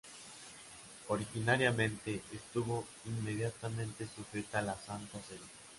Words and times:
Originariamente 1.09 2.23
estuvo 2.33 2.87
inmediatamente 3.05 4.07
sujeta 4.07 4.57
a 4.57 4.61
la 4.63 4.75
Santa 4.75 5.21
Sede. 5.21 5.37